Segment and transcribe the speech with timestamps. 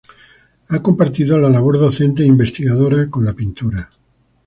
[0.69, 3.87] Ha compartido la labor docente e investigadora con la pintura.